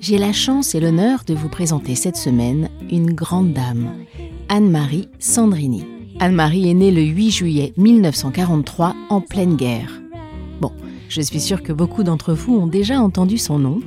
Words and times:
J'ai 0.00 0.16
la 0.16 0.32
chance 0.32 0.74
et 0.74 0.80
l'honneur 0.80 1.24
de 1.26 1.34
vous 1.34 1.50
présenter 1.50 1.94
cette 1.94 2.16
semaine 2.16 2.70
une 2.90 3.12
grande 3.12 3.52
dame, 3.52 3.90
Anne-Marie 4.48 5.10
Sandrini. 5.18 5.84
Anne-Marie 6.20 6.70
est 6.70 6.74
née 6.74 6.90
le 6.90 7.02
8 7.02 7.30
juillet 7.30 7.74
1943 7.76 8.96
en 9.10 9.20
pleine 9.20 9.56
guerre. 9.56 10.00
Bon, 10.62 10.72
je 11.10 11.20
suis 11.20 11.38
sûre 11.38 11.62
que 11.62 11.74
beaucoup 11.74 12.02
d'entre 12.02 12.32
vous 12.32 12.56
ont 12.56 12.66
déjà 12.66 12.98
entendu 12.98 13.36
son 13.36 13.58
nom, 13.58 13.80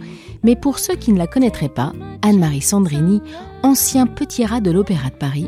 mais 0.43 0.55
pour 0.55 0.77
ceux 0.77 0.95
qui 0.95 1.11
ne 1.11 1.17
la 1.17 1.25
connaîtraient 1.25 1.67
pas, 1.67 1.93
Anne-Marie 2.21 2.61
Sandrini, 2.61 3.19
ancien 3.63 4.05
petit 4.05 4.45
rat 4.45 4.61
de 4.61 4.69
l'Opéra 4.69 5.09
de 5.09 5.15
Paris, 5.15 5.47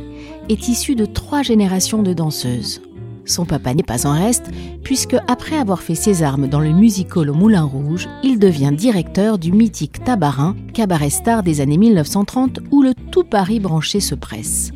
est 0.50 0.68
issue 0.68 0.96
de 0.96 1.06
trois 1.06 1.44
générations 1.44 2.02
de 2.02 2.14
danseuses. 2.14 2.82
Son 3.26 3.46
papa 3.46 3.74
n'est 3.74 3.84
pas 3.84 4.06
en 4.06 4.14
reste, 4.14 4.52
puisque 4.84 5.16
après 5.28 5.58
avoir 5.58 5.82
fait 5.82 5.96
ses 5.96 6.22
armes 6.22 6.48
dans 6.48 6.60
le 6.60 6.72
musical 6.72 7.30
au 7.30 7.34
Moulin 7.34 7.64
Rouge, 7.64 8.08
il 8.24 8.38
devient 8.38 8.72
directeur 8.76 9.40
du 9.40 9.52
mythique 9.52 10.04
Tabarin, 10.04 10.56
cabaret 10.74 11.10
star 11.10 11.42
des 11.42 11.60
années 11.62 11.78
1930 11.78 12.60
où 12.72 12.84
le 12.84 12.94
tout 13.12 13.24
Paris 13.24 13.60
branché 13.60 14.00
se 14.00 14.16
presse. 14.16 14.72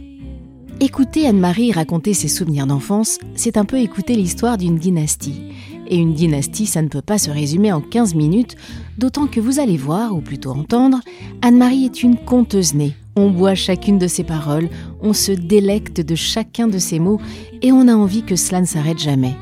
Écouter 0.82 1.28
Anne-Marie 1.28 1.74
raconter 1.74 2.14
ses 2.14 2.30
souvenirs 2.30 2.66
d'enfance, 2.66 3.20
c'est 3.36 3.58
un 3.58 3.66
peu 3.66 3.78
écouter 3.80 4.16
l'histoire 4.16 4.58
d'une 4.58 4.78
dynastie. 4.78 5.42
Et 5.88 5.98
une 5.98 6.14
dynastie, 6.14 6.68
ça 6.68 6.82
ne 6.82 6.88
peut 6.88 7.02
pas 7.02 7.18
se 7.18 7.30
résumer 7.30 7.72
en 7.74 7.82
15 7.82 8.16
minutes, 8.16 8.56
d'autant 8.98 9.28
que 9.28 9.40
vous 9.40 9.60
allez 9.60 9.76
voir, 9.76 10.16
ou 10.16 10.22
plutôt 10.22 10.52
entendre, 10.52 11.02
Anne-Marie 11.42 11.86
est 11.86 12.02
une 12.02 12.16
conteuse 12.16 12.76
née. 12.76 12.96
On 13.16 13.30
boit 13.30 13.56
chacune 13.56 13.98
de 13.98 14.08
ses 14.08 14.24
paroles, 14.24 14.70
on 15.02 15.14
se 15.14 15.32
délecte 15.32 16.02
de 16.02 16.16
chacun 16.16 16.68
de 16.68 16.78
ses 16.78 17.00
mots, 17.00 17.20
et 17.62 17.72
on 17.72 17.88
a 17.88 17.94
envie 17.94 18.24
que 18.24 18.36
cela 18.36 18.62
ne 18.62 18.66
s'arrête 18.66 19.00
jamais. 19.00 19.36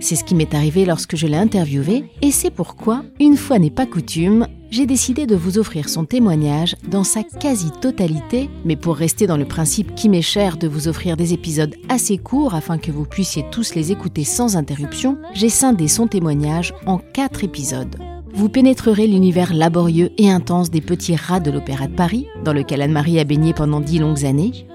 C'est 0.00 0.16
ce 0.16 0.24
qui 0.24 0.34
m'est 0.34 0.52
arrivé 0.52 0.84
lorsque 0.84 1.14
je 1.14 1.28
l'ai 1.28 1.36
interviewée, 1.36 2.04
et 2.22 2.32
c'est 2.32 2.50
pourquoi, 2.50 3.04
une 3.20 3.36
fois 3.36 3.60
n'est 3.60 3.70
pas 3.70 3.86
coutume, 3.86 4.48
j'ai 4.72 4.84
décidé 4.84 5.26
de 5.26 5.36
vous 5.36 5.58
offrir 5.58 5.88
son 5.88 6.04
témoignage 6.04 6.76
dans 6.88 7.04
sa 7.04 7.22
quasi-totalité, 7.22 8.50
mais 8.64 8.74
pour 8.74 8.96
rester 8.96 9.26
dans 9.26 9.36
le 9.36 9.44
principe 9.44 9.94
qui 9.94 10.08
m'est 10.08 10.22
cher 10.22 10.56
de 10.56 10.66
vous 10.66 10.88
offrir 10.88 11.16
des 11.16 11.34
épisodes 11.34 11.76
assez 11.88 12.18
courts 12.18 12.54
afin 12.54 12.78
que 12.78 12.90
vous 12.90 13.04
puissiez 13.04 13.44
tous 13.52 13.74
les 13.74 13.92
écouter 13.92 14.24
sans 14.24 14.56
interruption, 14.56 15.18
j'ai 15.34 15.50
scindé 15.50 15.86
son 15.88 16.08
témoignage 16.08 16.74
en 16.86 16.98
quatre 16.98 17.44
épisodes. 17.44 17.96
Vous 18.34 18.48
pénétrerez 18.48 19.06
l'univers 19.06 19.52
laborieux 19.52 20.10
et 20.16 20.30
intense 20.30 20.70
des 20.70 20.80
petits 20.80 21.16
rats 21.16 21.40
de 21.40 21.50
l'Opéra 21.50 21.86
de 21.86 21.94
Paris, 21.94 22.26
dans 22.44 22.54
lequel 22.54 22.80
Anne-Marie 22.80 23.20
a 23.20 23.24
baigné 23.24 23.52
pendant 23.52 23.80
dix 23.80 23.98
longues 23.98 24.24
années. 24.24 24.66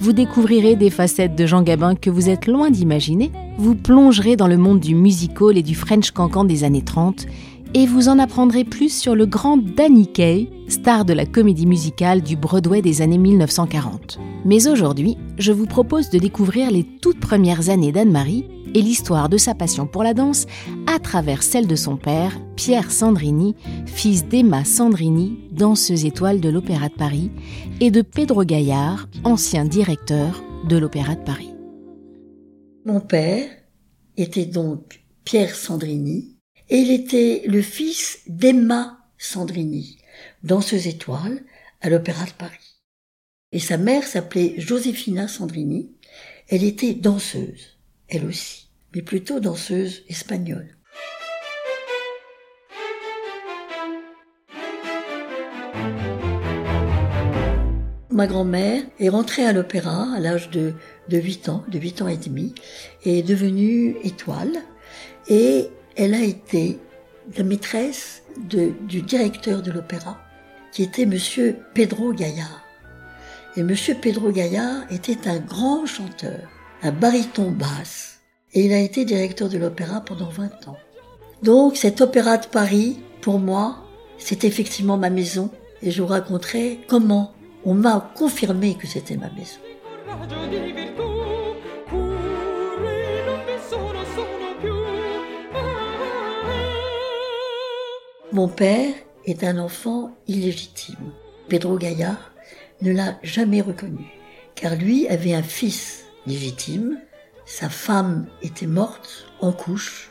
Vous 0.00 0.12
découvrirez 0.12 0.76
des 0.76 0.90
facettes 0.90 1.34
de 1.34 1.46
Jean 1.46 1.62
Gabin 1.62 1.94
que 1.94 2.10
vous 2.10 2.28
êtes 2.28 2.46
loin 2.46 2.70
d'imaginer. 2.70 3.32
Vous 3.56 3.74
plongerez 3.74 4.36
dans 4.36 4.48
le 4.48 4.58
monde 4.58 4.80
du 4.80 4.94
musical 4.94 5.56
et 5.56 5.62
du 5.62 5.74
French 5.74 6.10
cancan 6.10 6.44
des 6.44 6.62
années 6.62 6.84
30 6.84 7.26
et 7.76 7.84
vous 7.84 8.08
en 8.08 8.18
apprendrez 8.18 8.64
plus 8.64 8.88
sur 8.88 9.14
le 9.14 9.26
grand 9.26 9.58
Danny 9.58 10.06
Kaye, 10.10 10.48
star 10.66 11.04
de 11.04 11.12
la 11.12 11.26
comédie 11.26 11.66
musicale 11.66 12.22
du 12.22 12.34
Broadway 12.34 12.80
des 12.80 13.02
années 13.02 13.18
1940. 13.18 14.18
Mais 14.46 14.66
aujourd'hui, 14.66 15.18
je 15.36 15.52
vous 15.52 15.66
propose 15.66 16.08
de 16.08 16.18
découvrir 16.18 16.70
les 16.70 16.84
toutes 16.84 17.20
premières 17.20 17.68
années 17.68 17.92
d'Anne-Marie 17.92 18.48
et 18.74 18.80
l'histoire 18.80 19.28
de 19.28 19.36
sa 19.36 19.54
passion 19.54 19.86
pour 19.86 20.02
la 20.02 20.14
danse 20.14 20.46
à 20.86 20.98
travers 20.98 21.42
celle 21.42 21.66
de 21.66 21.76
son 21.76 21.98
père, 21.98 22.32
Pierre 22.56 22.90
Sandrini, 22.90 23.54
fils 23.84 24.26
d'Emma 24.26 24.64
Sandrini, 24.64 25.36
danseuse 25.52 26.06
étoile 26.06 26.40
de 26.40 26.48
l'Opéra 26.48 26.88
de 26.88 26.94
Paris, 26.94 27.30
et 27.80 27.90
de 27.90 28.00
Pedro 28.00 28.44
Gaillard, 28.44 29.06
ancien 29.22 29.66
directeur 29.66 30.42
de 30.66 30.78
l'Opéra 30.78 31.14
de 31.14 31.24
Paris. 31.24 31.52
Mon 32.86 33.00
père 33.00 33.50
était 34.16 34.46
donc 34.46 35.04
Pierre 35.24 35.54
Sandrini, 35.54 36.35
et 36.68 36.78
il 36.78 36.90
était 36.90 37.42
le 37.46 37.62
fils 37.62 38.20
d'Emma 38.26 38.98
Sandrini, 39.18 39.98
danseuse 40.42 40.86
étoile 40.86 41.42
à 41.80 41.90
l'Opéra 41.90 42.24
de 42.24 42.32
Paris. 42.32 42.82
Et 43.52 43.60
sa 43.60 43.76
mère 43.76 44.06
s'appelait 44.06 44.54
Josefina 44.58 45.28
Sandrini. 45.28 45.92
Elle 46.48 46.64
était 46.64 46.94
danseuse, 46.94 47.78
elle 48.08 48.26
aussi, 48.26 48.68
mais 48.94 49.02
plutôt 49.02 49.40
danseuse 49.40 50.02
espagnole. 50.08 50.76
Ma 58.10 58.26
grand-mère 58.26 58.82
est 58.98 59.10
rentrée 59.10 59.44
à 59.44 59.52
l'opéra 59.52 60.14
à 60.14 60.20
l'âge 60.20 60.48
de, 60.48 60.72
de 61.10 61.18
8 61.18 61.50
ans, 61.50 61.64
de 61.68 61.78
8 61.78 62.02
ans 62.02 62.08
et 62.08 62.16
demi, 62.16 62.54
et 63.04 63.18
est 63.18 63.22
devenue 63.22 63.96
étoile. 64.04 64.62
Et 65.28 65.68
elle 65.96 66.14
a 66.14 66.20
été 66.20 66.78
la 67.36 67.44
maîtresse 67.44 68.22
du 68.38 69.02
directeur 69.02 69.62
de 69.62 69.72
l'opéra, 69.72 70.18
qui 70.72 70.82
était 70.82 71.06
monsieur 71.06 71.56
Pedro 71.74 72.12
Gaillard. 72.12 72.62
Et 73.56 73.62
monsieur 73.62 73.94
Pedro 73.94 74.30
Gaillard 74.30 74.82
était 74.90 75.26
un 75.26 75.38
grand 75.38 75.86
chanteur, 75.86 76.40
un 76.82 76.92
baryton 76.92 77.50
basse, 77.50 78.20
et 78.52 78.66
il 78.66 78.72
a 78.72 78.78
été 78.78 79.04
directeur 79.06 79.48
de 79.48 79.58
l'opéra 79.58 80.02
pendant 80.02 80.28
20 80.28 80.68
ans. 80.68 80.76
Donc 81.42 81.76
cet 81.76 82.00
opéra 82.02 82.36
de 82.36 82.46
Paris, 82.46 82.98
pour 83.22 83.38
moi, 83.38 83.78
c'est 84.18 84.44
effectivement 84.44 84.98
ma 84.98 85.10
maison, 85.10 85.50
et 85.82 85.90
je 85.90 86.02
vous 86.02 86.08
raconterai 86.08 86.80
comment 86.88 87.32
on 87.64 87.74
m'a 87.74 88.12
confirmé 88.14 88.74
que 88.74 88.86
c'était 88.86 89.16
ma 89.16 89.30
maison. 89.30 89.58
Mon 98.36 98.48
père 98.48 98.92
est 99.24 99.44
un 99.44 99.56
enfant 99.56 100.14
illégitime. 100.28 101.14
Pedro 101.48 101.78
Gaillard 101.78 102.32
ne 102.82 102.92
l'a 102.92 103.18
jamais 103.22 103.62
reconnu, 103.62 104.04
car 104.54 104.76
lui 104.76 105.08
avait 105.08 105.32
un 105.32 105.42
fils 105.42 106.04
légitime, 106.26 106.98
sa 107.46 107.70
femme 107.70 108.26
était 108.42 108.66
morte 108.66 109.26
en 109.40 109.52
couche, 109.52 110.10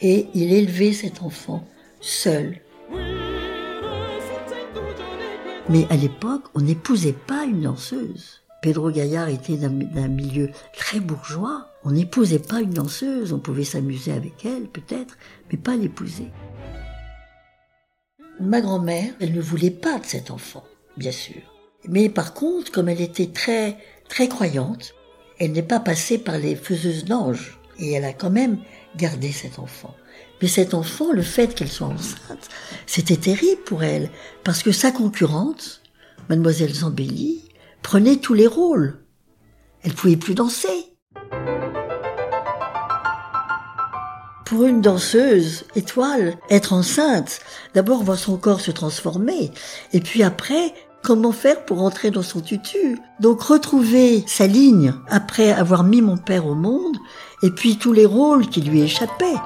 et 0.00 0.28
il 0.34 0.52
élevait 0.52 0.92
cet 0.92 1.20
enfant 1.20 1.66
seul. 2.00 2.60
Mais 5.68 5.84
à 5.90 5.96
l'époque, 5.96 6.44
on 6.54 6.60
n'épousait 6.60 7.12
pas 7.26 7.42
une 7.42 7.62
danseuse. 7.62 8.44
Pedro 8.62 8.92
Gaillard 8.92 9.30
était 9.30 9.56
d'un 9.56 10.06
milieu 10.06 10.50
très 10.76 11.00
bourgeois. 11.00 11.66
On 11.82 11.90
n'épousait 11.90 12.38
pas 12.38 12.60
une 12.60 12.70
danseuse, 12.70 13.32
on 13.32 13.40
pouvait 13.40 13.64
s'amuser 13.64 14.12
avec 14.12 14.44
elle 14.44 14.68
peut-être, 14.68 15.18
mais 15.50 15.58
pas 15.58 15.74
l'épouser. 15.74 16.30
Ma 18.40 18.60
grand-mère, 18.60 19.12
elle 19.20 19.32
ne 19.32 19.40
voulait 19.40 19.70
pas 19.70 19.98
de 19.98 20.06
cet 20.06 20.30
enfant, 20.30 20.64
bien 20.96 21.12
sûr. 21.12 21.42
Mais 21.88 22.08
par 22.08 22.34
contre, 22.34 22.70
comme 22.70 22.88
elle 22.88 23.00
était 23.00 23.26
très, 23.26 23.76
très 24.08 24.28
croyante, 24.28 24.94
elle 25.38 25.52
n'est 25.52 25.62
pas 25.62 25.80
passée 25.80 26.18
par 26.18 26.38
les 26.38 26.54
faiseuses 26.54 27.04
d'anges. 27.04 27.58
Et 27.78 27.92
elle 27.92 28.04
a 28.04 28.12
quand 28.12 28.30
même 28.30 28.58
gardé 28.96 29.32
cet 29.32 29.58
enfant. 29.58 29.94
Mais 30.40 30.48
cet 30.48 30.74
enfant, 30.74 31.12
le 31.12 31.22
fait 31.22 31.54
qu'elle 31.54 31.70
soit 31.70 31.86
enceinte, 31.86 32.48
c'était 32.86 33.16
terrible 33.16 33.62
pour 33.64 33.82
elle. 33.82 34.10
Parce 34.44 34.62
que 34.62 34.72
sa 34.72 34.90
concurrente, 34.90 35.82
mademoiselle 36.28 36.74
Zambelli, 36.74 37.48
prenait 37.82 38.16
tous 38.16 38.34
les 38.34 38.46
rôles. 38.46 39.04
Elle 39.82 39.94
pouvait 39.94 40.16
plus 40.16 40.34
danser. 40.34 40.97
Pour 44.48 44.64
une 44.64 44.80
danseuse 44.80 45.64
étoile, 45.76 46.38
être 46.48 46.72
enceinte, 46.72 47.40
d'abord 47.74 48.02
voir 48.02 48.16
son 48.16 48.38
corps 48.38 48.62
se 48.62 48.70
transformer, 48.70 49.50
et 49.92 50.00
puis 50.00 50.22
après, 50.22 50.72
comment 51.02 51.32
faire 51.32 51.66
pour 51.66 51.82
entrer 51.82 52.10
dans 52.10 52.22
son 52.22 52.40
tutu. 52.40 52.98
Donc 53.20 53.42
retrouver 53.42 54.24
sa 54.26 54.46
ligne 54.46 54.94
après 55.10 55.52
avoir 55.52 55.84
mis 55.84 56.00
mon 56.00 56.16
père 56.16 56.46
au 56.46 56.54
monde, 56.54 56.96
et 57.42 57.50
puis 57.50 57.76
tous 57.76 57.92
les 57.92 58.06
rôles 58.06 58.48
qui 58.48 58.62
lui 58.62 58.80
échappaient. 58.80 59.36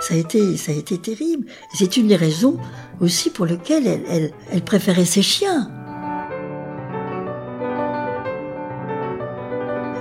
Ça 0.00 0.14
a 0.14 0.16
été, 0.16 0.56
ça 0.56 0.72
a 0.72 0.74
été 0.74 0.96
terrible. 0.96 1.48
C'est 1.74 1.98
une 1.98 2.08
des 2.08 2.16
raisons 2.16 2.56
aussi 3.00 3.28
pour 3.28 3.44
lesquelles 3.44 3.86
elle, 3.86 4.04
elle, 4.08 4.32
elle 4.50 4.64
préférait 4.64 5.04
ses 5.04 5.20
chiens. 5.20 5.70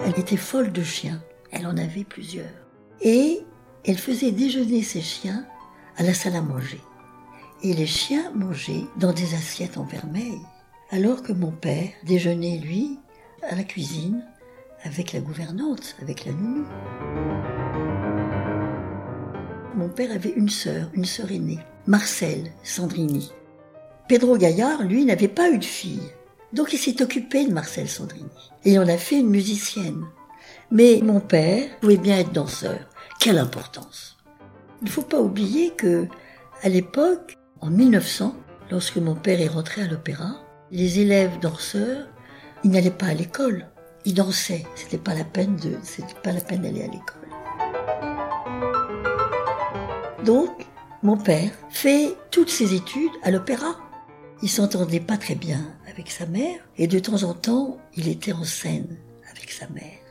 Elle 0.06 0.18
était 0.18 0.38
folle 0.38 0.71
de 0.71 0.83
chiens. 0.83 1.21
Elle 1.51 1.68
en 1.68 1.75
avait 1.77 2.06
plusieurs 2.06 2.64
et 3.01 3.42
elle 3.86 3.97
faisait 3.97 4.31
déjeuner 4.31 4.81
ses 4.81 5.01
chiens 5.01 5.45
à 5.97 6.03
la 6.03 6.13
salle 6.13 6.36
à 6.36 6.42
manger. 6.42 6.81
et 7.63 7.74
les 7.74 7.88
chiens 7.88 8.31
mangeaient 8.36 8.86
dans 8.97 9.13
des 9.13 9.33
assiettes 9.33 9.77
en 9.77 9.86
vermeil, 9.86 10.39
alors 10.92 11.24
que 11.24 11.33
mon 11.33 11.51
père 11.51 11.89
déjeunait, 12.03 12.59
lui, 12.59 13.00
à 13.50 13.56
la 13.56 13.63
cuisine 13.63 14.24
avec 14.83 15.13
la 15.13 15.19
gouvernante, 15.19 15.95
avec 16.01 16.25
la 16.25 16.31
nounou. 16.33 16.65
Mon 19.75 19.89
père 19.89 20.12
avait 20.12 20.33
une 20.36 20.50
sœur, 20.50 20.89
une 20.94 21.06
sœur 21.06 21.31
aînée, 21.31 21.59
Marcel 21.88 22.51
Sandrini. 22.63 23.31
Pedro 24.07 24.38
Gaillard, 24.38 24.83
lui, 24.83 25.03
n'avait 25.06 25.27
pas 25.27 25.50
eu 25.50 25.57
de 25.57 25.65
fille. 25.65 26.12
Donc 26.53 26.71
il 26.71 26.77
s'est 26.77 27.01
occupé 27.01 27.45
de 27.45 27.51
Marcel 27.51 27.89
Sandrini. 27.89 28.30
Et 28.63 28.77
en 28.77 28.88
a 28.88 28.97
fait 28.97 29.19
une 29.19 29.30
musicienne. 29.30 30.06
Mais 30.71 31.00
mon 31.03 31.19
père 31.19 31.69
pouvait 31.79 31.97
bien 31.97 32.17
être 32.17 32.31
danseur. 32.31 32.79
Quelle 33.19 33.38
importance 33.38 34.17
Il 34.81 34.85
ne 34.85 34.91
faut 34.91 35.03
pas 35.03 35.21
oublier 35.21 35.71
que, 35.71 36.07
à 36.63 36.69
l'époque, 36.69 37.38
en 37.62 37.69
1900, 37.69 38.35
lorsque 38.71 38.97
mon 38.97 39.15
père 39.15 39.39
est 39.41 39.47
rentré 39.47 39.83
à 39.83 39.88
l'opéra, 39.88 40.38
les 40.71 41.00
élèves 41.00 41.39
danseurs, 41.39 42.07
ils 42.63 42.71
n'allaient 42.71 42.89
pas 42.91 43.07
à 43.07 43.13
l'école. 43.13 43.67
Ils 44.06 44.13
dansaient. 44.13 44.65
C'était 44.75 44.97
pas 44.97 45.13
la 45.13 45.23
peine 45.23 45.56
de, 45.57 45.77
c'était 45.83 46.19
pas 46.23 46.31
la 46.31 46.41
peine 46.41 46.62
d'aller 46.62 46.83
à 46.83 46.88
l'école. 46.88 47.25
Donc, 50.23 50.65
mon 51.03 51.18
père 51.18 51.51
fait 51.69 52.15
toutes 52.31 52.50
ses 52.50 52.73
études 52.73 53.11
à 53.21 53.29
l'opéra. 53.29 53.75
Il 54.41 54.50
s'entendait 54.50 55.00
pas 55.00 55.18
très 55.18 55.35
bien 55.35 55.61
avec 55.88 56.09
sa 56.09 56.25
mère 56.25 56.59
et 56.77 56.88
de 56.88 57.00
temps 57.00 57.23
en 57.23 57.33
temps, 57.33 57.77
il 57.95 58.07
était 58.07 58.33
en 58.33 58.44
scène 58.44 58.97
avec 59.31 59.51
sa 59.51 59.68
mère. 59.69 60.05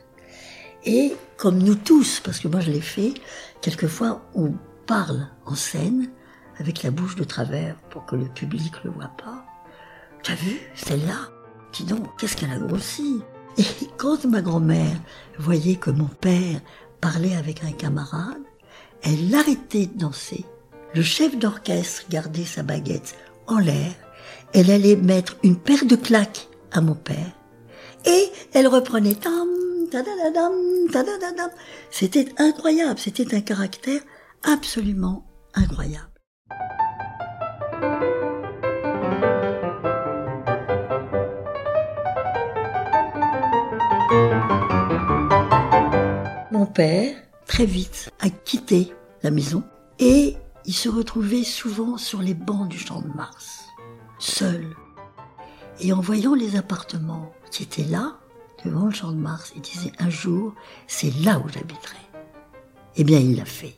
Et 0.85 1.15
comme 1.37 1.59
nous 1.59 1.75
tous, 1.75 2.19
parce 2.19 2.39
que 2.39 2.47
moi 2.47 2.59
je 2.59 2.71
l'ai 2.71 2.81
fait, 2.81 3.13
quelquefois 3.61 4.21
on 4.35 4.53
parle 4.85 5.27
en 5.45 5.55
scène 5.55 6.09
avec 6.59 6.83
la 6.83 6.91
bouche 6.91 7.15
de 7.15 7.23
travers 7.23 7.75
pour 7.89 8.05
que 8.05 8.15
le 8.15 8.25
public 8.25 8.73
le 8.83 8.91
voit 8.91 9.11
pas. 9.17 9.45
T'as 10.23 10.35
vu, 10.35 10.59
celle-là? 10.75 11.29
Dis 11.73 11.83
donc, 11.83 12.07
qu'est-ce 12.17 12.37
qu'elle 12.37 12.51
a 12.51 12.59
grossi? 12.59 13.21
Et 13.57 13.65
quand 13.97 14.25
ma 14.25 14.41
grand-mère 14.41 14.97
voyait 15.37 15.75
que 15.75 15.91
mon 15.91 16.07
père 16.07 16.61
parlait 17.01 17.35
avec 17.35 17.63
un 17.63 17.71
camarade, 17.71 18.41
elle 19.03 19.33
arrêtait 19.35 19.87
de 19.87 19.97
danser. 19.97 20.45
Le 20.93 21.01
chef 21.01 21.37
d'orchestre 21.37 22.05
gardait 22.09 22.45
sa 22.45 22.63
baguette 22.63 23.15
en 23.47 23.59
l'air. 23.59 23.91
Elle 24.53 24.71
allait 24.71 24.95
mettre 24.95 25.35
une 25.43 25.57
paire 25.57 25.85
de 25.85 25.95
claques 25.95 26.47
à 26.71 26.81
mon 26.81 26.95
père. 26.95 27.31
Et 28.05 28.31
elle 28.53 28.67
reprenait 28.67 29.15
tam, 29.15 29.47
c'était 31.91 32.27
incroyable, 32.37 32.99
c'était 32.99 33.35
un 33.35 33.41
caractère 33.41 34.01
absolument 34.43 35.25
incroyable. 35.53 36.09
Mon 46.51 46.65
père, 46.65 47.15
très 47.45 47.65
vite, 47.65 48.09
a 48.19 48.29
quitté 48.29 48.93
la 49.23 49.31
maison 49.31 49.63
et 49.99 50.35
il 50.65 50.73
se 50.73 50.89
retrouvait 50.89 51.43
souvent 51.43 51.97
sur 51.97 52.21
les 52.21 52.33
bancs 52.33 52.67
du 52.67 52.79
champ 52.79 53.01
de 53.01 53.07
Mars, 53.09 53.65
seul. 54.19 54.65
Et 55.79 55.93
en 55.93 55.99
voyant 55.99 56.33
les 56.33 56.55
appartements 56.55 57.33
qui 57.51 57.63
étaient 57.63 57.83
là, 57.83 58.17
devant 58.65 58.85
le 58.85 58.91
champ 58.91 59.11
de 59.11 59.17
Mars 59.17 59.53
et 59.55 59.59
disait 59.59 59.91
un 59.99 60.09
jour, 60.09 60.53
c'est 60.87 61.13
là 61.23 61.39
où 61.39 61.47
j'habiterai. 61.47 61.97
Eh 62.97 63.03
bien, 63.03 63.19
il 63.19 63.37
l'a 63.37 63.45
fait. 63.45 63.77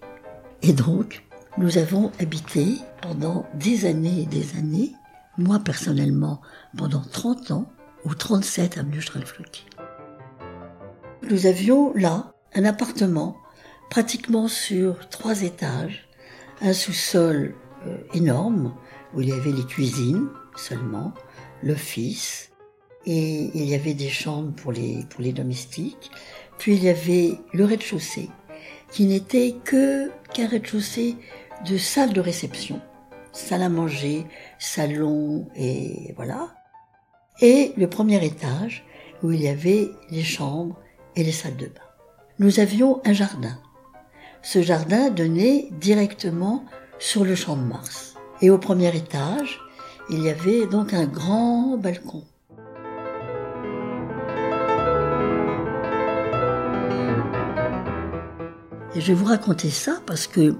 Et 0.61 0.73
donc, 0.73 1.23
nous 1.57 1.77
avons 1.77 2.11
habité 2.19 2.77
pendant 3.01 3.45
des 3.53 3.85
années 3.85 4.21
et 4.21 4.25
des 4.25 4.57
années, 4.57 4.93
moi 5.37 5.59
personnellement 5.59 6.41
pendant 6.77 7.01
30 7.01 7.51
ans, 7.51 7.71
au 8.05 8.13
37 8.13 8.77
avenue 8.77 9.01
Strelfluck. 9.01 9.65
Nous 11.29 11.45
avions 11.45 11.93
là 11.93 12.31
un 12.55 12.63
appartement 12.63 13.37
pratiquement 13.89 14.47
sur 14.47 15.09
trois 15.09 15.41
étages, 15.41 16.07
un 16.61 16.73
sous-sol 16.73 17.55
euh, 17.85 17.97
énorme 18.13 18.73
où 19.13 19.21
il 19.21 19.29
y 19.29 19.33
avait 19.33 19.51
les 19.51 19.65
cuisines 19.65 20.29
seulement, 20.55 21.13
l'office, 21.63 22.51
et 23.07 23.49
il 23.53 23.63
y 23.63 23.73
avait 23.73 23.93
des 23.93 24.09
chambres 24.09 24.51
pour 24.51 24.73
les, 24.73 25.05
pour 25.09 25.21
les 25.21 25.31
domestiques. 25.31 26.11
Puis 26.57 26.75
il 26.75 26.83
y 26.83 26.89
avait 26.89 27.39
le 27.53 27.63
rez-de-chaussée, 27.63 28.29
qui 28.91 29.05
n'était 29.05 29.55
que 29.63 30.11
qu'un 30.33 30.47
rez-de-chaussée 30.47 31.15
de 31.65 31.77
salle 31.77 32.11
de 32.11 32.19
réception, 32.19 32.81
salle 33.31 33.63
à 33.63 33.69
manger, 33.69 34.25
salon 34.59 35.47
et 35.55 36.13
voilà. 36.17 36.53
Et 37.39 37.71
le 37.77 37.87
premier 37.87 38.23
étage 38.25 38.83
où 39.23 39.31
il 39.31 39.41
y 39.41 39.47
avait 39.47 39.89
les 40.11 40.23
chambres 40.23 40.77
et 41.15 41.23
les 41.23 41.31
salles 41.31 41.55
de 41.55 41.67
bain. 41.67 41.81
Nous 42.39 42.59
avions 42.59 43.01
un 43.05 43.13
jardin. 43.13 43.57
Ce 44.41 44.61
jardin 44.61 45.09
donnait 45.09 45.69
directement 45.79 46.65
sur 46.99 47.23
le 47.23 47.35
champ 47.35 47.55
de 47.55 47.63
Mars. 47.63 48.15
Et 48.41 48.49
au 48.49 48.57
premier 48.57 48.95
étage, 48.95 49.59
il 50.09 50.21
y 50.21 50.29
avait 50.29 50.67
donc 50.67 50.93
un 50.93 51.05
grand 51.05 51.77
balcon 51.77 52.23
Et 58.97 59.01
je 59.01 59.09
vais 59.09 59.13
vous 59.13 59.25
raconter 59.25 59.69
ça 59.69 60.01
parce 60.07 60.25
que 60.25 60.55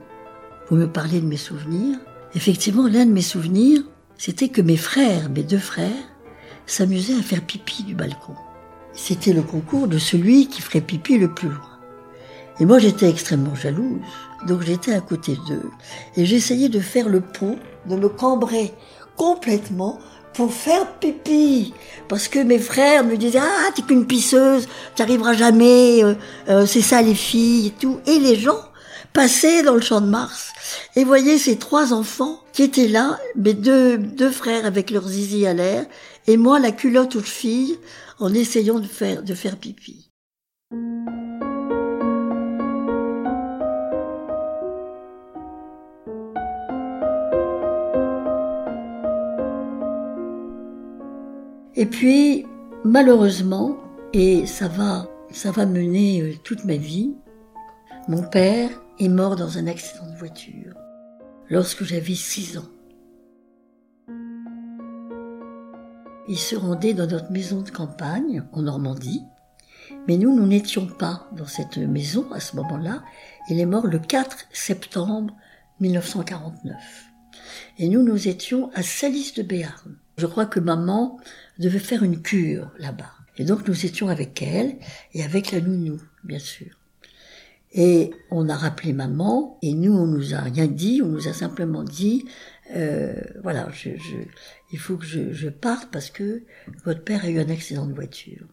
vous 0.70 0.76
me 0.76 0.86
parlez 0.86 1.22
de 1.22 1.26
mes 1.26 1.38
souvenirs. 1.38 1.98
Effectivement, 2.36 2.88
l'un 2.88 3.08
de 3.08 3.12
mes 3.12 3.24
souvenirs, 3.24 3.82
c'était 4.16 4.50
que 4.50 4.62
mes 4.62 4.78
frères, 4.78 5.32
mes 5.32 5.42
deux 5.42 5.58
frères, 5.58 5.90
s'amusaient 6.68 7.18
à 7.18 7.24
faire 7.24 7.42
pipi 7.42 7.82
du 7.82 7.96
balcon. 7.96 8.36
C'était 8.94 9.34
le 9.34 9.42
concours 9.42 9.88
de 9.88 9.98
celui 9.98 10.50
qui 10.50 10.62
ferait 10.62 10.82
pipi 10.82 11.18
le 11.18 11.34
plus 11.34 11.50
loin. 11.50 11.80
Et 12.60 12.66
moi, 12.66 12.78
j'étais 12.78 13.10
extrêmement 13.10 13.56
jalouse. 13.56 14.02
Donc 14.46 14.62
j'étais 14.62 14.94
à 14.94 15.02
côté 15.02 15.36
d'eux 15.48 15.72
et 16.16 16.26
j'essayais 16.26 16.70
de 16.70 16.80
faire 16.80 17.10
le 17.10 17.22
pont, 17.22 17.58
de 17.88 17.96
me 17.96 18.08
cambrer 18.08 18.72
complètement 19.16 19.98
pour 20.38 20.54
faire 20.54 20.86
pipi. 21.00 21.74
Parce 22.08 22.28
que 22.28 22.38
mes 22.38 22.60
frères 22.60 23.04
me 23.04 23.18
disaient, 23.18 23.40
ah, 23.42 23.72
t'es 23.76 23.82
qu'une 23.82 24.06
pisseuse, 24.06 24.68
t'arriveras 24.96 25.34
jamais, 25.34 26.04
euh, 26.04 26.14
euh, 26.48 26.66
c'est 26.68 26.82
ça 26.82 27.02
les 27.02 27.16
filles 27.16 27.68
et 27.68 27.72
tout. 27.72 28.00
Et 28.06 28.20
les 28.20 28.36
gens 28.36 28.62
passaient 29.14 29.64
dans 29.64 29.74
le 29.74 29.82
champ 29.82 30.00
de 30.00 30.06
Mars 30.06 30.54
et 30.96 31.04
voyaient 31.04 31.40
ces 31.40 31.58
trois 31.58 31.92
enfants 31.92 32.40
qui 32.54 32.62
étaient 32.62 32.88
là, 32.88 33.18
mes 33.36 33.56
deux, 33.56 33.98
deux 33.98 34.30
frères 34.30 34.66
avec 34.66 34.92
leurs 34.92 35.08
zizi 35.08 35.48
à 35.48 35.54
l'air, 35.54 35.86
et 36.28 36.38
moi 36.38 36.60
la 36.60 36.72
culotte 36.72 37.16
aux 37.16 37.22
filles 37.22 37.80
en 38.20 38.32
essayant 38.32 38.80
de 38.80 38.88
faire, 38.88 39.24
de 39.24 39.34
faire 39.34 39.58
pipi. 39.58 40.12
Et 51.80 51.86
puis, 51.86 52.48
malheureusement, 52.84 53.78
et 54.12 54.48
ça 54.48 54.68
va, 54.68 55.08
ça 55.30 55.52
va 55.52 55.68
mener 55.68 56.22
euh, 56.22 56.34
toute 56.44 56.66
ma 56.66 56.76
vie, 56.76 57.14
mon 58.08 58.24
père 58.24 58.72
est 59.00 59.10
mort 59.10 59.36
dans 59.36 59.60
un 59.60 59.68
accident 59.68 60.12
de 60.12 60.18
voiture 60.18 60.74
lorsque 61.52 61.84
j'avais 61.84 62.16
6 62.16 62.58
ans. 62.58 62.66
Il 66.28 66.40
se 66.40 66.56
rendait 66.56 66.96
dans 66.96 67.06
notre 67.06 67.32
maison 67.32 67.62
de 67.62 67.70
campagne 67.70 68.44
en 68.54 68.64
Normandie, 68.64 69.22
mais 70.08 70.18
nous, 70.18 70.36
nous 70.36 70.48
n'étions 70.48 70.88
pas 70.88 71.30
dans 71.34 71.46
cette 71.46 71.78
maison 71.78 72.26
à 72.32 72.40
ce 72.40 72.56
moment-là. 72.56 73.04
Il 73.52 73.60
est 73.60 73.68
mort 73.68 73.86
le 73.86 74.00
4 74.00 74.48
septembre 74.52 75.32
1949. 75.80 76.76
Et 77.78 77.88
nous, 77.88 78.02
nous 78.02 78.28
étions 78.28 78.72
à 78.74 78.82
Salis 78.82 79.34
de 79.38 79.44
Béarn. 79.44 79.96
Je 80.18 80.26
crois 80.26 80.48
que 80.48 80.60
maman 80.60 81.20
devait 81.60 81.78
faire 81.78 82.02
une 82.02 82.24
cure 82.24 82.72
là-bas. 82.80 83.12
Et 83.38 83.46
donc 83.46 83.68
nous 83.68 83.86
étions 83.86 84.08
avec 84.08 84.42
elle 84.42 84.78
et 85.14 85.24
avec 85.24 85.52
la 85.52 85.62
nounou, 85.62 86.02
bien 86.24 86.40
sûr. 86.40 86.76
Et 87.72 88.10
on 88.32 88.50
a 88.50 88.56
rappelé 88.56 88.94
maman 88.94 89.60
et 89.62 89.74
nous 89.74 89.94
on 89.94 90.08
nous 90.08 90.34
a 90.34 90.40
rien 90.40 90.66
dit, 90.66 91.02
on 91.04 91.08
nous 91.08 91.28
a 91.28 91.34
simplement 91.34 91.84
dit 91.84 92.26
euh, 92.76 93.14
voilà, 93.44 93.70
il 94.72 94.80
faut 94.80 94.98
que 94.98 95.06
je, 95.06 95.34
je 95.34 95.50
parte 95.50 95.92
parce 95.92 96.10
que 96.10 96.42
votre 96.84 97.04
père 97.04 97.24
a 97.24 97.30
eu 97.30 97.40
un 97.40 97.50
accident 97.50 97.86
de 97.86 97.94
voiture. 97.94 98.48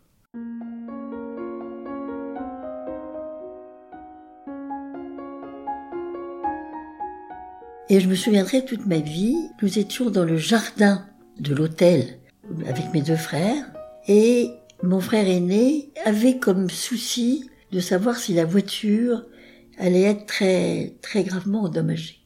Et 7.88 8.00
je 8.00 8.08
me 8.08 8.14
souviendrai 8.14 8.66
toute 8.66 8.84
ma 8.84 8.98
vie, 8.98 9.36
nous 9.62 9.78
étions 9.78 10.10
dans 10.10 10.24
le 10.24 10.36
jardin 10.36 11.06
de 11.38 11.54
l'hôtel 11.54 12.18
avec 12.66 12.92
mes 12.92 13.02
deux 13.02 13.16
frères 13.16 13.64
et 14.06 14.50
mon 14.82 15.00
frère 15.00 15.28
aîné 15.28 15.90
avait 16.04 16.38
comme 16.38 16.68
souci 16.70 17.48
de 17.72 17.80
savoir 17.80 18.16
si 18.16 18.34
la 18.34 18.44
voiture 18.44 19.24
allait 19.78 20.02
être 20.02 20.26
très 20.26 20.94
très 21.02 21.24
gravement 21.24 21.62
endommagée. 21.62 22.20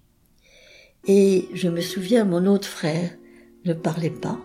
Et 1.06 1.48
je 1.54 1.68
me 1.68 1.80
souviens, 1.80 2.24
mon 2.24 2.46
autre 2.46 2.68
frère 2.68 3.10
ne 3.64 3.72
parlait 3.72 4.10
pas. 4.10 4.38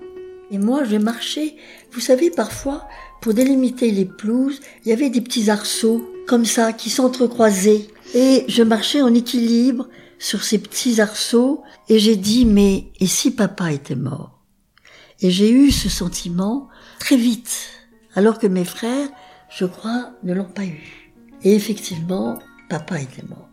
Et 0.51 0.57
moi, 0.57 0.83
je 0.83 0.97
marchais. 0.97 1.55
Vous 1.91 1.99
savez, 1.99 2.29
parfois, 2.29 2.87
pour 3.21 3.33
délimiter 3.33 3.91
les 3.91 4.05
pelouses, 4.05 4.61
il 4.85 4.89
y 4.89 4.93
avait 4.93 5.09
des 5.09 5.21
petits 5.21 5.49
arceaux, 5.49 6.07
comme 6.27 6.45
ça, 6.45 6.71
qui 6.71 6.89
s'entrecroisaient. 6.89 7.87
Et 8.13 8.45
je 8.47 8.63
marchais 8.63 9.01
en 9.01 9.13
équilibre 9.13 9.89
sur 10.19 10.43
ces 10.43 10.59
petits 10.59 11.01
arceaux, 11.01 11.63
et 11.89 11.99
j'ai 11.99 12.15
dit, 12.15 12.45
mais 12.45 12.85
et 12.99 13.07
si 13.07 13.31
papa 13.31 13.73
était 13.73 13.95
mort? 13.95 14.32
Et 15.23 15.31
j'ai 15.31 15.49
eu 15.49 15.71
ce 15.71 15.87
sentiment 15.87 16.67
très 16.99 17.15
vite, 17.15 17.69
alors 18.13 18.39
que 18.39 18.47
mes 18.47 18.65
frères, 18.65 19.07
je 19.49 19.63
crois, 19.63 20.11
ne 20.23 20.33
l'ont 20.33 20.43
pas 20.43 20.65
eu. 20.65 21.13
Et 21.43 21.55
effectivement, 21.55 22.39
papa 22.69 22.99
était 22.99 23.25
mort. 23.25 23.49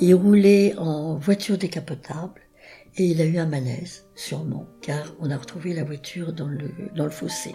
Il 0.00 0.14
roulait 0.16 0.74
en 0.76 1.14
voiture 1.18 1.56
décapotable 1.56 2.40
et 2.96 3.04
il 3.04 3.20
a 3.20 3.24
eu 3.24 3.38
un 3.38 3.46
malaise, 3.46 4.06
sûrement, 4.16 4.66
car 4.82 5.14
on 5.20 5.30
a 5.30 5.36
retrouvé 5.36 5.72
la 5.72 5.84
voiture 5.84 6.32
dans 6.32 6.48
le, 6.48 7.10
fossé. 7.10 7.52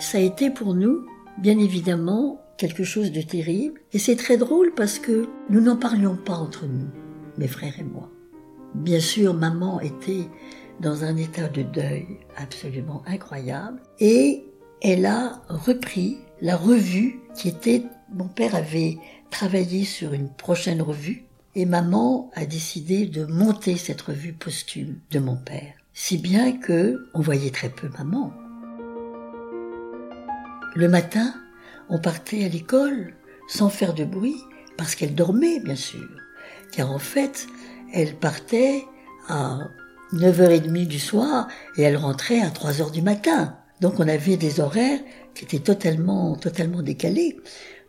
Ça 0.00 0.18
a 0.18 0.22
été 0.22 0.50
pour 0.50 0.74
nous, 0.74 1.06
bien 1.40 1.56
évidemment, 1.60 2.40
quelque 2.56 2.82
chose 2.82 3.12
de 3.12 3.22
terrible. 3.22 3.80
Et 3.92 4.00
c'est 4.00 4.16
très 4.16 4.38
drôle 4.38 4.72
parce 4.74 4.98
que 4.98 5.28
nous 5.50 5.60
n'en 5.60 5.76
parlions 5.76 6.16
pas 6.16 6.34
entre 6.34 6.66
nous, 6.66 6.88
mes 7.38 7.48
frères 7.48 7.78
et 7.78 7.84
moi. 7.84 8.10
Bien 8.74 9.00
sûr, 9.00 9.32
maman 9.34 9.80
était 9.80 10.28
dans 10.80 11.04
un 11.04 11.16
état 11.16 11.48
de 11.48 11.62
deuil 11.62 12.06
absolument 12.36 13.02
incroyable 13.06 13.80
et 13.98 14.44
elle 14.82 15.06
a 15.06 15.42
repris 15.48 16.18
la 16.40 16.56
revue 16.56 17.20
qui 17.34 17.48
était, 17.48 17.84
mon 18.12 18.28
père 18.28 18.54
avait 18.54 18.98
travaillé 19.30 19.84
sur 19.84 20.12
une 20.12 20.28
prochaine 20.28 20.82
revue 20.82 21.24
et 21.54 21.66
maman 21.66 22.30
a 22.34 22.46
décidé 22.46 23.06
de 23.06 23.24
monter 23.24 23.76
cette 23.76 24.02
revue 24.02 24.32
posthume 24.32 24.98
de 25.10 25.18
mon 25.18 25.36
père. 25.36 25.74
Si 25.94 26.18
bien 26.18 26.52
que 26.52 27.08
on 27.14 27.20
voyait 27.20 27.50
très 27.50 27.70
peu 27.70 27.88
maman. 27.98 28.32
Le 30.76 30.88
matin, 30.88 31.34
on 31.88 31.98
partait 31.98 32.44
à 32.44 32.48
l'école 32.48 33.14
sans 33.48 33.68
faire 33.68 33.94
de 33.94 34.04
bruit 34.04 34.40
parce 34.76 34.94
qu'elle 34.94 35.16
dormait, 35.16 35.58
bien 35.58 35.74
sûr. 35.74 36.06
Car 36.72 36.90
en 36.90 36.98
fait, 36.98 37.46
elle 37.92 38.14
partait 38.14 38.84
à 39.28 39.68
9h30 40.12 40.86
du 40.86 40.98
soir 40.98 41.48
et 41.76 41.82
elle 41.82 41.96
rentrait 41.96 42.40
à 42.40 42.48
3h 42.48 42.90
du 42.90 43.02
matin. 43.02 43.56
Donc 43.80 44.00
on 44.00 44.08
avait 44.08 44.36
des 44.36 44.60
horaires 44.60 45.00
qui 45.34 45.44
étaient 45.44 45.58
totalement, 45.58 46.36
totalement 46.36 46.82
décalés. 46.82 47.36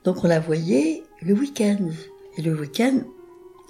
Donc 0.04 0.24
on 0.24 0.28
la 0.28 0.40
voyait 0.40 1.04
le 1.22 1.34
week-end. 1.34 1.90
Et 2.38 2.42
le 2.42 2.54
week-end, 2.58 3.02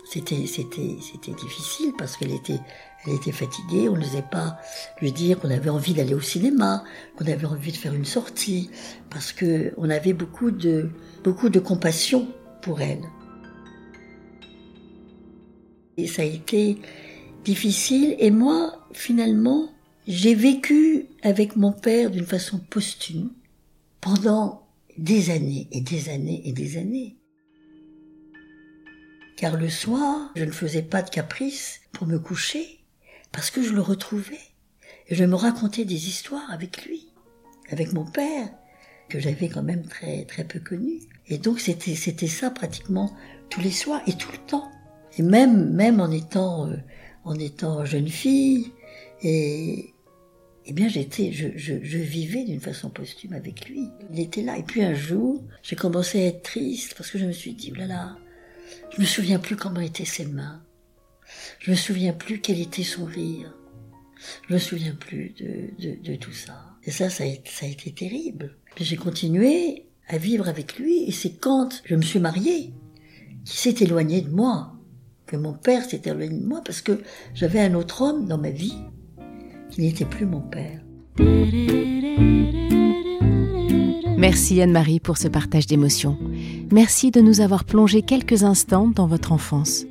c'était, 0.10 0.46
c'était, 0.48 0.98
c'était 1.02 1.32
difficile 1.40 1.94
parce 1.98 2.18
qu'elle 2.18 2.32
était, 2.32 2.60
elle 3.06 3.14
était 3.14 3.32
fatiguée. 3.32 3.90
On 3.90 3.96
n'osait 3.96 4.26
pas 4.30 4.58
lui 5.02 5.12
dire 5.12 5.40
qu'on 5.40 5.52
avait 5.52 5.70
envie 5.70 5.94
d'aller 5.94 6.14
au 6.14 6.22
cinéma, 6.22 6.84
qu'on 7.18 7.26
avait 7.26 7.46
envie 7.46 7.72
de 7.72 7.78
faire 7.78 7.94
une 7.94 8.06
sortie, 8.06 8.70
parce 9.10 9.32
que 9.32 9.74
on 9.78 9.90
avait 9.90 10.14
beaucoup 10.14 10.52
de, 10.52 10.90
beaucoup 11.24 11.50
de 11.50 11.60
compassion 11.60 12.28
pour 12.62 12.82
elle. 12.82 13.04
Ça 16.08 16.22
a 16.22 16.26
été 16.26 16.78
difficile. 17.44 18.16
Et 18.20 18.32
moi, 18.32 18.88
finalement, 18.94 19.70
j'ai 20.08 20.36
vécu 20.36 21.08
avec 21.22 21.56
mon 21.56 21.72
père 21.72 22.12
d'une 22.12 22.26
façon 22.26 22.60
posthume 22.60 23.32
pendant 24.02 24.68
des 24.98 25.30
années 25.30 25.68
et 25.72 25.82
des 25.82 26.10
années 26.10 26.42
et 26.46 26.52
des 26.52 26.78
années. 26.78 27.18
Car 29.38 29.56
le 29.56 29.70
soir, 29.70 30.32
je 30.36 30.44
ne 30.44 30.52
faisais 30.52 30.82
pas 30.82 31.02
de 31.02 31.10
caprice 31.10 31.80
pour 31.94 32.08
me 32.08 32.20
coucher, 32.20 32.82
parce 33.32 33.52
que 33.52 33.64
je 33.64 33.72
le 33.72 33.82
retrouvais. 33.82 34.40
Et 35.08 35.16
je 35.16 35.24
me 35.24 35.36
racontais 35.36 35.86
des 35.86 36.08
histoires 36.08 36.52
avec 36.52 36.86
lui, 36.86 37.08
avec 37.70 37.94
mon 37.94 38.06
père, 38.06 38.50
que 39.10 39.20
j'avais 39.20 39.48
quand 39.48 39.64
même 39.64 39.86
très, 39.86 40.26
très 40.26 40.44
peu 40.44 40.60
connu. 40.60 41.00
Et 41.28 41.38
donc 41.38 41.60
c'était, 41.60 41.96
c'était 41.96 42.28
ça 42.28 42.52
pratiquement 42.52 43.16
tous 43.50 43.62
les 43.62 43.72
soirs 43.72 44.02
et 44.08 44.14
tout 44.14 44.32
le 44.32 44.38
temps. 44.40 44.70
Et 45.18 45.22
même, 45.22 45.74
même 45.74 46.00
en 46.00 46.12
étant, 46.12 46.68
euh, 46.68 46.76
en 47.24 47.36
étant 47.36 47.86
jeune 47.86 48.08
fille, 48.08 48.72
et, 49.22 49.94
eh 50.66 50.74
bien, 50.74 50.88
j'étais, 50.88 51.32
je, 51.32 51.48
je, 51.56 51.76
je 51.82 51.98
vivais 51.98 52.44
d'une 52.44 52.60
façon 52.60 52.90
posthume 52.90 53.34
avec 53.34 53.68
lui. 53.68 53.90
Il 54.12 54.20
était 54.20 54.44
là. 54.44 54.58
Et 54.58 54.64
puis 54.64 54.84
un 54.84 54.94
jour, 54.94 55.44
j'ai 55.64 55.76
commencé 55.76 56.22
à 56.22 56.28
être 56.28 56.44
triste 56.44 56.94
parce 56.96 57.10
que 57.10 57.18
je 57.18 57.26
me 57.26 57.32
suis 57.32 57.54
dit, 57.54 57.72
oh 57.74 57.78
là 57.78 57.88
là, 57.88 58.18
je 58.96 59.02
me 59.02 59.06
souviens 59.06 59.40
plus 59.40 59.56
comment 59.56 59.80
étaient 59.80 60.06
ses 60.06 60.26
mains. 60.26 60.62
Je 61.60 61.72
me 61.72 61.76
souviens 61.76 62.14
plus 62.14 62.40
quel 62.40 62.60
était 62.60 62.84
son 62.84 63.06
rire. 63.06 63.54
Je 64.48 64.54
me 64.54 64.60
souviens 64.60 64.96
plus 64.96 65.34
de, 65.40 65.70
de, 65.84 65.96
de 66.02 66.16
tout 66.16 66.34
ça. 66.34 66.66
Et 66.84 66.92
ça, 66.92 67.10
ça 67.10 67.24
a, 67.24 67.28
ça 67.46 67.66
a 67.66 67.70
été 67.70 67.92
terrible. 67.92 68.56
Puis 68.76 68.86
j'ai 68.86 68.98
continué 68.98 69.88
à 70.08 70.18
vivre 70.18 70.48
avec 70.48 70.78
lui 70.78 71.04
et 71.04 71.12
c'est 71.12 71.40
quand 71.40 71.82
je 71.86 71.96
me 71.96 72.02
suis 72.02 72.20
mariée 72.20 72.74
qu'il 73.46 73.58
s'est 73.58 73.84
éloigné 73.84 74.22
de 74.22 74.30
moi, 74.30 74.76
que 75.30 75.38
mon 75.38 75.54
père 75.54 75.84
s'est 75.84 76.02
éloigné 76.06 76.40
de 76.40 76.48
moi 76.48 76.62
parce 76.66 76.82
que 76.82 77.02
j'avais 77.36 77.60
un 77.60 77.76
autre 77.76 78.02
homme 78.02 78.26
dans 78.26 78.40
ma 78.40 78.50
vie 78.50 78.74
qui 79.70 79.82
n'était 79.82 80.06
plus 80.06 80.26
mon 80.26 80.42
père. 80.42 80.82
Merci 84.18 84.60
Anne-Marie 84.60 85.00
pour 85.00 85.18
ce 85.18 85.28
partage 85.28 85.68
d'émotions. 85.68 86.18
Merci 86.72 87.12
de 87.12 87.22
nous 87.22 87.42
avoir 87.42 87.64
plongé 87.64 88.02
quelques 88.02 88.44
instants 88.44 88.88
dans 88.88 89.06
votre 89.06 89.32
enfance. 89.32 89.86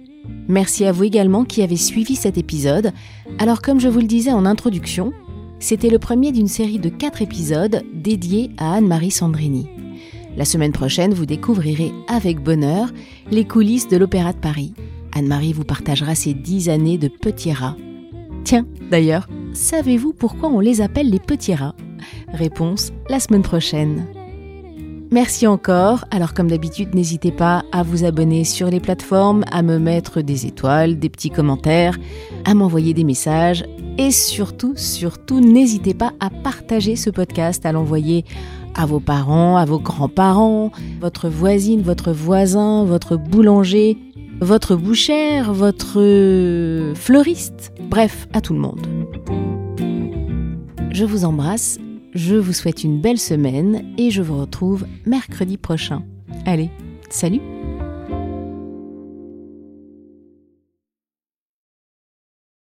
Merci 0.49 0.85
à 0.85 0.93
vous 0.93 1.05
également 1.05 1.45
qui 1.45 1.63
avez 1.63 1.77
suivi 1.77 2.17
cet 2.17 2.37
épisode. 2.37 2.93
Alors 3.39 3.63
comme 3.63 3.79
je 3.79 3.89
vous 3.89 4.01
le 4.01 4.07
disais 4.07 4.33
en 4.33 4.45
introduction, 4.45 5.13
c'était 5.61 5.91
le 5.91 6.01
premier 6.01 6.33
d'une 6.33 6.49
série 6.49 6.81
de 6.81 6.89
quatre 6.89 7.23
épisodes 7.23 7.85
dédiés 7.95 8.51
à 8.59 8.75
Anne-Marie 8.75 9.13
Sandrini. 9.13 9.69
La 10.37 10.45
semaine 10.45 10.73
prochaine, 10.73 11.15
vous 11.15 11.27
découvrirez 11.27 11.93
avec 12.09 12.41
bonheur 12.43 12.91
les 13.31 13.45
coulisses 13.45 13.89
de 13.89 13.97
l'Opéra 13.97 14.33
de 14.33 14.39
Paris. 14.39 14.75
Anne-Marie 15.15 15.53
vous 15.53 15.65
partagera 15.65 16.15
ses 16.15 16.35
dix 16.35 16.69
années 16.69 16.99
de 16.99 17.09
petits 17.09 17.53
rats. 17.53 17.77
Tiens, 18.45 18.67
d'ailleurs, 18.91 19.29
savez-vous 19.53 20.13
pourquoi 20.13 20.49
on 20.49 20.61
les 20.61 20.81
appelle 20.81 21.11
les 21.11 21.21
petits 21.21 21.55
rats? 21.55 21.75
Réponse 22.33 22.93
la 23.09 23.21
semaine 23.21 23.43
prochaine. 23.43 24.07
Merci 25.11 25.47
encore. 25.47 26.05
Alors 26.11 26.35
comme 26.35 26.49
d'habitude, 26.49 26.95
n'hésitez 26.95 27.33
pas 27.33 27.65
à 27.73 27.83
vous 27.83 28.05
abonner 28.05 28.45
sur 28.45 28.69
les 28.69 28.81
plateformes, 28.81 29.43
à 29.51 29.63
me 29.63 29.79
mettre 29.79 30.21
des 30.21 30.45
étoiles, 30.45 30.99
des 30.99 31.09
petits 31.09 31.31
commentaires, 31.31 31.99
à 32.45 32.53
m'envoyer 32.53 32.93
des 32.93 33.05
messages 33.05 33.65
et 33.97 34.11
surtout, 34.11 34.75
surtout, 34.77 35.41
n'hésitez 35.41 35.95
pas 35.95 36.13
à 36.21 36.29
partager 36.31 36.95
ce 36.95 37.09
podcast, 37.09 37.65
à 37.65 37.73
l'envoyer 37.73 38.25
à 38.75 38.87
vos 38.87 39.01
parents, 39.01 39.57
à 39.57 39.65
vos 39.65 39.81
grands-parents, 39.81 40.71
votre 41.01 41.29
voisine, 41.29 41.83
votre 41.83 42.13
voisin, 42.13 42.85
votre 42.85 43.17
boulanger, 43.17 43.97
votre 44.41 44.77
bouchère, 44.77 45.53
votre 45.53 46.93
fleuriste, 46.95 47.73
bref, 47.81 48.29
à 48.33 48.41
tout 48.41 48.55
le 48.55 48.61
monde. 48.61 48.87
Je 50.91 51.05
vous 51.05 51.25
embrasse, 51.25 51.79
je 52.15 52.37
vous 52.37 52.53
souhaite 52.53 52.85
une 52.85 53.01
belle 53.01 53.19
semaine 53.19 53.85
et 53.99 54.11
je 54.11 54.23
vous 54.23 54.39
retrouve 54.39 54.87
mercredi 55.07 55.57
prochain. 55.57 56.03
Allez, 56.47 56.71
salut 57.11 57.41